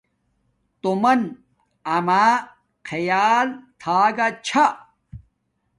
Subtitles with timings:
[0.81, 1.19] تومن
[1.95, 2.25] اما
[2.89, 3.47] خیال
[3.81, 4.65] تھا گا چھا